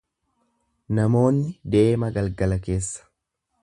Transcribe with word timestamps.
Namoonni 0.99 1.53
deema 1.77 2.13
galgala 2.19 2.63
keessa. 2.69 3.11